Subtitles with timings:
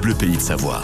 [0.00, 0.82] France Bleu Pays de Savoie.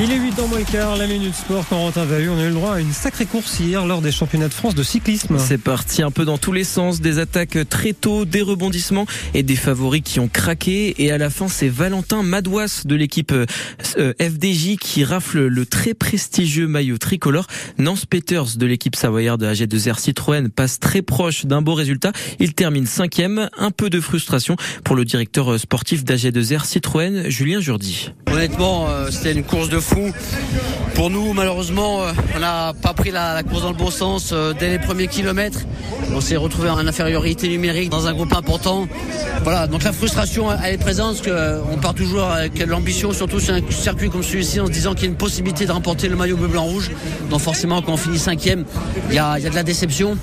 [0.00, 2.28] Il est 8 ans moins le quart, la minute sport, Corentin eu.
[2.30, 4.74] On a eu le droit à une sacrée course hier lors des championnats de France
[4.74, 5.36] de cyclisme.
[5.38, 9.42] C'est parti un peu dans tous les sens, des attaques très tôt, des rebondissements et
[9.42, 10.94] des favoris qui ont craqué.
[11.02, 15.92] Et à la fin, c'est Valentin Madouas de l'équipe euh, FDJ qui rafle le très
[15.92, 17.46] prestigieux maillot tricolore.
[17.78, 22.12] Nance Peters de l'équipe savoyarde AG2R Citroën passe très proche d'un beau résultat.
[22.40, 23.50] Il termine cinquième.
[23.58, 28.10] Un peu de frustration pour le directeur sportif d'AG2R Citroën, Julien Jourdi.
[28.32, 29.81] Honnêtement, euh, c'était une course de
[30.94, 34.52] Pour nous, malheureusement, euh, on n'a pas pris la, course dans le bon sens euh,
[34.58, 35.60] dès les premiers kilomètres.
[36.14, 38.86] On s'est retrouvé en infériorité numérique dans un groupe important.
[39.42, 43.54] Voilà, donc la frustration, elle est présente parce qu'on part toujours avec l'ambition, surtout sur
[43.54, 46.16] un circuit comme celui-ci, en se disant qu'il y a une possibilité de remporter le
[46.16, 46.90] maillot bleu, blanc, rouge.
[47.30, 48.64] Donc forcément, quand on finit cinquième,
[49.08, 50.16] il y a, y a de la déception.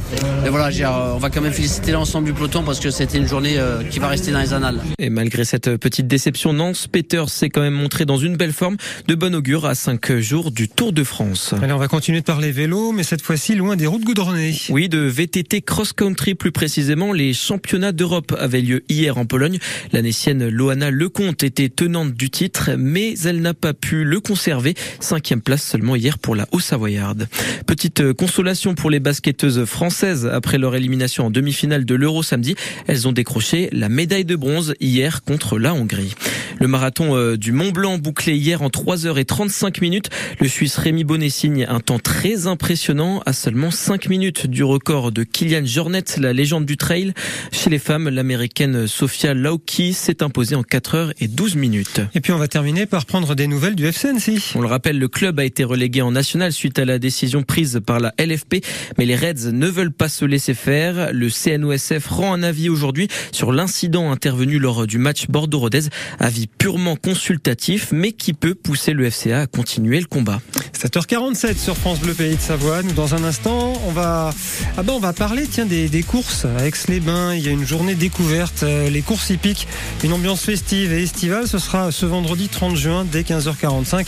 [0.43, 0.69] Mais voilà,
[1.15, 3.57] on va quand même féliciter l'ensemble du peloton parce que c'était une journée
[3.89, 4.79] qui va rester dans les annales.
[4.99, 8.77] Et malgré cette petite déception, Nance Peters s'est quand même montré dans une belle forme,
[9.07, 11.55] de bon augure à 5 jours du Tour de France.
[11.59, 14.55] Allez, on va continuer de parler vélo, mais cette fois-ci loin des routes goudronnées.
[14.69, 17.13] Oui, de VTT cross-country plus précisément.
[17.13, 19.57] Les championnats d'Europe avaient lieu hier en Pologne.
[19.91, 24.75] La Nessienne Loana Lecomte était tenante du titre, mais elle n'a pas pu le conserver.
[24.99, 27.27] Cinquième place seulement hier pour la Haut-Savoyarde.
[27.65, 32.53] Petite consolation pour les basketteuses françaises après leur élimination en demi-finale de l'Euro samedi.
[32.85, 36.13] Elles ont décroché la médaille de bronze hier contre la Hongrie.
[36.59, 40.09] Le marathon euh, du Mont Blanc bouclé hier en 3h35 minutes.
[40.41, 45.13] Le Suisse Rémi Bonnet signe un temps très impressionnant à seulement 5 minutes du record
[45.13, 47.13] de Kylian Jornet, la légende du trail.
[47.53, 52.01] Chez les femmes, l'américaine Sofia Lauki s'est imposée en 4 h et 12 minutes.
[52.13, 54.55] Et puis on va terminer par prendre des nouvelles du FCNC.
[54.55, 57.79] On le rappelle, le club a été relégué en national suite à la décision prise
[57.85, 58.65] par la LFP,
[58.97, 61.13] mais les Reds ne veulent pas se laisser faire.
[61.13, 65.83] Le CNOSF rend un avis aujourd'hui sur l'incident intervenu lors du match Bordeaux-Rodez,
[66.19, 70.41] avis purement consultatif, mais qui peut pousser le FCA à continuer le combat.
[70.77, 72.83] 7h47 sur France Bleu Pays de Savoie.
[72.83, 74.33] Nous, dans un instant, on va,
[74.77, 77.35] ah ben, on va parler, tiens, des, des courses à Aix-les-Bains.
[77.35, 79.67] Il y a une journée découverte, euh, les courses hippiques,
[80.03, 81.47] une ambiance festive et estivale.
[81.47, 84.07] Ce sera ce vendredi 30 juin dès 15h45.